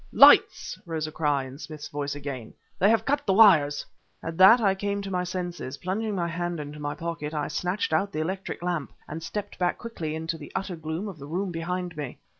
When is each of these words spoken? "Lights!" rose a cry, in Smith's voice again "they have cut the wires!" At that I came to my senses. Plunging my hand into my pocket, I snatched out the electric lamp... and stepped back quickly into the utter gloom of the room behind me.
"Lights!" 0.13 0.79
rose 0.87 1.05
a 1.05 1.11
cry, 1.11 1.43
in 1.43 1.59
Smith's 1.59 1.87
voice 1.87 2.15
again 2.15 2.55
"they 2.79 2.89
have 2.89 3.05
cut 3.05 3.23
the 3.27 3.33
wires!" 3.33 3.85
At 4.23 4.35
that 4.39 4.59
I 4.59 4.73
came 4.73 5.03
to 5.03 5.11
my 5.11 5.23
senses. 5.23 5.77
Plunging 5.77 6.15
my 6.15 6.27
hand 6.27 6.59
into 6.59 6.79
my 6.79 6.95
pocket, 6.95 7.35
I 7.35 7.49
snatched 7.49 7.93
out 7.93 8.11
the 8.11 8.19
electric 8.21 8.63
lamp... 8.63 8.93
and 9.07 9.21
stepped 9.21 9.59
back 9.59 9.77
quickly 9.77 10.15
into 10.15 10.39
the 10.39 10.51
utter 10.55 10.75
gloom 10.75 11.07
of 11.07 11.19
the 11.19 11.27
room 11.27 11.51
behind 11.51 11.95
me. 11.95 12.17